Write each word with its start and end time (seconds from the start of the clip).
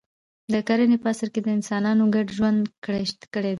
د 0.53 0.55
کرنې 0.67 0.97
په 1.03 1.07
عصر 1.11 1.27
کې 1.33 1.39
انسانانو 1.57 2.03
ګډ 2.15 2.27
ژوند 2.37 2.59
کړی 2.85 3.03
دی. 3.43 3.49